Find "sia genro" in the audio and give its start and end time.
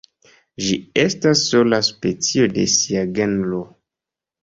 2.79-3.65